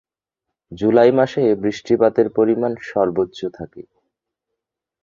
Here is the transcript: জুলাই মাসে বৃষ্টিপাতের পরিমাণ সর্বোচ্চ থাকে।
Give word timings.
জুলাই 0.71 1.11
মাসে 1.11 1.43
বৃষ্টিপাতের 1.55 2.27
পরিমাণ 2.29 2.71
সর্বোচ্চ 2.83 3.39
থাকে। 3.53 3.81